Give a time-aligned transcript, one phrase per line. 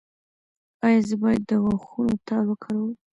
[0.85, 2.93] ایا زه باید د غاښونو تار وکاروم؟